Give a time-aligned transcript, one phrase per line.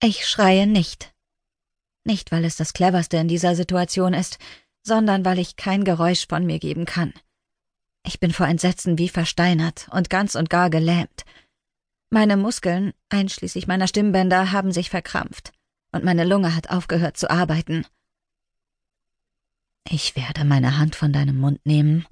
[0.00, 1.12] Ich schreie nicht.
[2.04, 4.38] Nicht, weil es das cleverste in dieser Situation ist,
[4.82, 7.12] sondern weil ich kein Geräusch von mir geben kann.
[8.04, 11.24] Ich bin vor Entsetzen wie versteinert und ganz und gar gelähmt.
[12.10, 15.52] Meine Muskeln, einschließlich meiner Stimmbänder, haben sich verkrampft,
[15.92, 17.84] und meine Lunge hat aufgehört zu arbeiten.
[19.90, 22.06] Ich werde meine Hand von deinem Mund nehmen,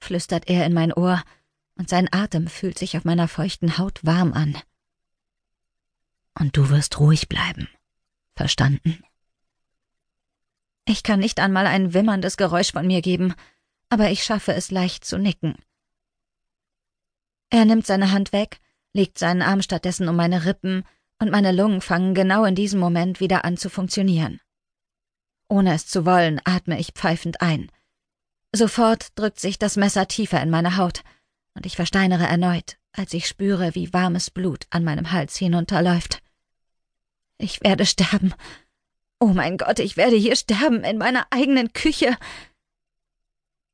[0.00, 1.22] flüstert er in mein Ohr,
[1.76, 4.56] und sein Atem fühlt sich auf meiner feuchten Haut warm an.
[6.34, 7.68] Und du wirst ruhig bleiben.
[8.34, 9.02] Verstanden?
[10.86, 13.34] Ich kann nicht einmal ein wimmerndes Geräusch von mir geben,
[13.90, 15.56] aber ich schaffe es leicht zu nicken.
[17.50, 18.60] Er nimmt seine Hand weg,
[18.92, 20.84] legt seinen Arm stattdessen um meine Rippen,
[21.18, 24.40] und meine Lungen fangen genau in diesem Moment wieder an zu funktionieren.
[25.48, 27.70] Ohne es zu wollen, atme ich pfeifend ein.
[28.52, 31.02] Sofort drückt sich das Messer tiefer in meine Haut,
[31.54, 36.22] und ich versteinere erneut, als ich spüre, wie warmes Blut an meinem Hals hinunterläuft.
[37.38, 38.34] Ich werde sterben.
[39.18, 42.16] Oh mein Gott, ich werde hier sterben, in meiner eigenen Küche.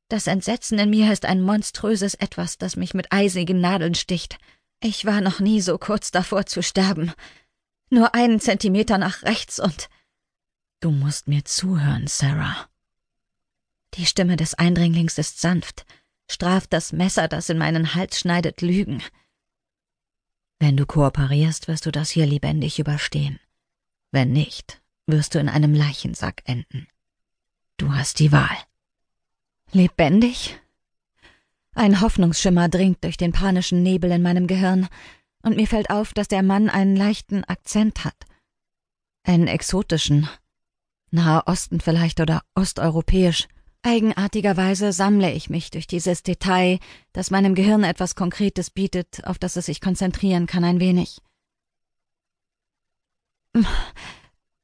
[0.09, 4.37] Das Entsetzen in mir ist ein monströses Etwas, das mich mit eisigen Nadeln sticht.
[4.81, 7.11] Ich war noch nie so kurz davor zu sterben.
[7.89, 9.89] Nur einen Zentimeter nach rechts und.
[10.79, 12.69] Du musst mir zuhören, Sarah.
[13.95, 15.85] Die Stimme des Eindringlings ist sanft,
[16.29, 19.01] straft das Messer, das in meinen Hals schneidet, Lügen.
[20.59, 23.39] Wenn du kooperierst, wirst du das hier lebendig überstehen.
[24.11, 26.87] Wenn nicht, wirst du in einem Leichensack enden.
[27.77, 28.57] Du hast die Wahl.
[29.71, 30.59] Lebendig?
[31.75, 34.87] Ein Hoffnungsschimmer dringt durch den panischen Nebel in meinem Gehirn,
[35.43, 38.15] und mir fällt auf, dass der Mann einen leichten Akzent hat.
[39.23, 40.27] Einen exotischen.
[41.11, 43.47] Nahe Osten vielleicht oder osteuropäisch.
[43.87, 46.79] Eigenartigerweise sammle ich mich durch dieses Detail,
[47.13, 51.21] das meinem Gehirn etwas Konkretes bietet, auf das es sich konzentrieren kann ein wenig.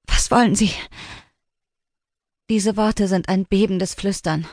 [0.07, 0.73] Was wollen Sie?
[2.49, 4.45] Diese Worte sind ein bebendes Flüstern.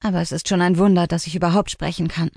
[0.00, 2.30] Aber es ist schon ein Wunder, dass ich überhaupt sprechen kann.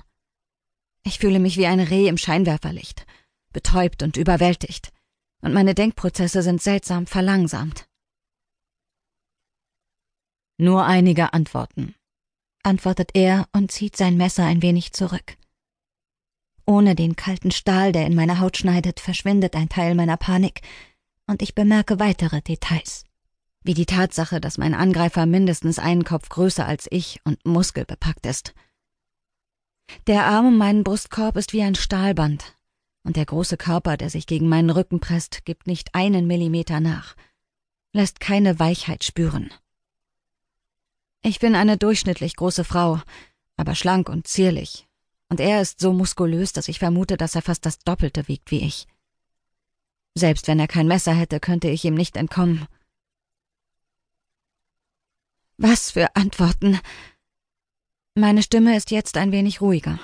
[1.04, 3.06] Ich fühle mich wie ein Reh im Scheinwerferlicht,
[3.52, 4.92] betäubt und überwältigt,
[5.42, 7.86] und meine Denkprozesse sind seltsam verlangsamt.
[10.58, 11.94] Nur einige Antworten,
[12.62, 15.36] antwortet er und zieht sein Messer ein wenig zurück.
[16.66, 20.60] Ohne den kalten Stahl, der in meine Haut schneidet, verschwindet ein Teil meiner Panik,
[21.26, 23.04] und ich bemerke weitere Details
[23.64, 28.54] wie die Tatsache, dass mein Angreifer mindestens einen Kopf größer als ich und muskelbepackt ist.
[30.06, 32.56] Der Arm um meinen Brustkorb ist wie ein Stahlband,
[33.04, 37.14] und der große Körper, der sich gegen meinen Rücken presst, gibt nicht einen Millimeter nach,
[37.92, 39.52] lässt keine Weichheit spüren.
[41.22, 43.00] Ich bin eine durchschnittlich große Frau,
[43.56, 44.88] aber schlank und zierlich,
[45.28, 48.66] und er ist so muskulös, dass ich vermute, dass er fast das Doppelte wiegt wie
[48.66, 48.88] ich.
[50.14, 52.66] Selbst wenn er kein Messer hätte, könnte ich ihm nicht entkommen.
[55.56, 56.80] Was für Antworten.
[58.14, 60.00] Meine Stimme ist jetzt ein wenig ruhiger.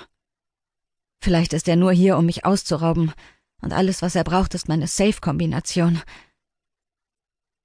[1.21, 3.13] Vielleicht ist er nur hier, um mich auszurauben,
[3.61, 6.01] und alles, was er braucht, ist meine Safe-Kombination.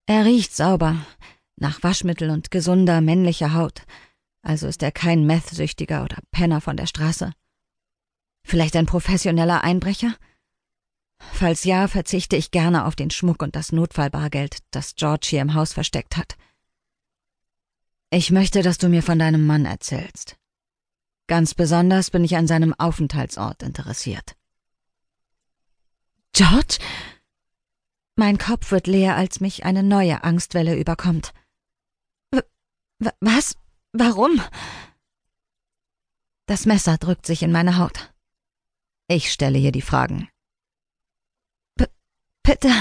[0.07, 1.07] Er riecht sauber,
[1.57, 3.83] nach Waschmittel und gesunder männlicher Haut,
[4.43, 7.33] also ist er kein Meth-Süchtiger oder Penner von der Straße.
[8.45, 10.15] Vielleicht ein professioneller Einbrecher?
[11.33, 15.55] Falls ja, verzichte ich gerne auf den Schmuck und das Notfallbargeld, das George hier im
[15.55, 16.37] Haus versteckt hat.
[18.11, 20.37] Ich möchte, dass du mir von deinem Mann erzählst.
[21.27, 24.37] Ganz besonders bin ich an seinem Aufenthaltsort interessiert.
[26.33, 26.79] George?
[28.17, 31.33] Mein Kopf wird leer, als mich eine neue Angstwelle überkommt.
[33.21, 33.57] Was?
[33.93, 34.41] Warum?
[36.47, 38.13] Das Messer drückt sich in meine Haut.
[39.09, 40.29] Ich stelle hier die Fragen.
[41.77, 41.87] B
[42.43, 42.73] bitte,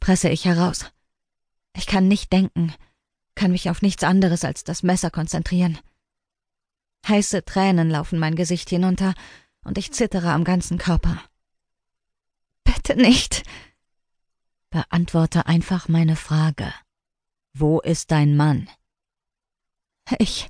[0.00, 0.86] presse ich heraus.
[1.74, 2.74] Ich kann nicht denken
[3.38, 5.78] kann mich auf nichts anderes als das Messer konzentrieren.
[7.06, 9.14] Heiße Tränen laufen mein Gesicht hinunter,
[9.62, 11.22] und ich zittere am ganzen Körper.
[12.64, 13.44] Bitte nicht.
[14.70, 16.72] Beantworte einfach meine Frage.
[17.54, 18.68] Wo ist dein Mann?
[20.18, 20.48] Ich.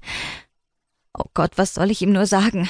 [1.14, 2.68] Oh Gott, was soll ich ihm nur sagen?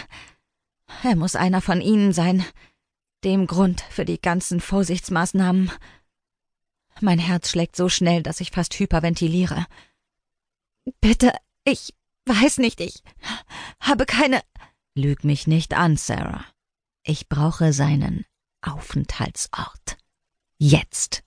[1.02, 2.44] Er muss einer von Ihnen sein.
[3.24, 5.70] Dem Grund für die ganzen Vorsichtsmaßnahmen.
[7.00, 9.66] Mein Herz schlägt so schnell, dass ich fast hyperventiliere.
[11.00, 11.32] Bitte,
[11.64, 11.94] ich
[12.24, 13.02] weiß nicht, ich
[13.80, 14.40] habe keine.
[14.94, 16.44] Lüg mich nicht an, Sarah.
[17.04, 18.24] Ich brauche seinen
[18.62, 19.98] Aufenthaltsort.
[20.58, 21.22] Jetzt.